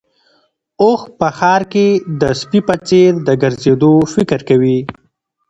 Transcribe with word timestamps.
اوښ 0.81 1.01
په 1.19 1.27
ښار 1.37 1.61
کې 1.73 1.87
د 2.21 2.21
سپي 2.39 2.59
په 2.67 2.75
څېر 2.87 3.11
د 3.27 3.29
ګرځېدو 3.41 3.91
فکر 4.13 4.39
کوي. 4.49 4.79